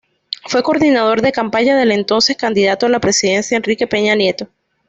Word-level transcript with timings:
Fue 0.47 0.63
coordinador 0.63 1.21
de 1.21 1.31
campaña 1.31 1.77
del 1.77 1.91
entonces 1.91 2.35
candidato 2.35 2.87
a 2.87 2.89
la 2.89 2.99
Presidencia 2.99 3.55
Enrique 3.55 3.85
Peña 3.85 4.15
Nieto. 4.15 4.47